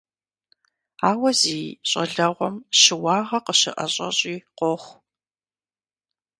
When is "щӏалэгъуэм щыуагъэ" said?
1.89-3.39